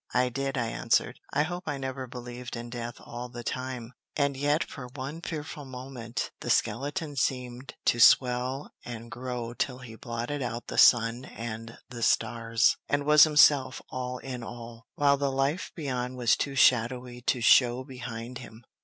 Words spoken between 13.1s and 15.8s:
himself all in all, while the life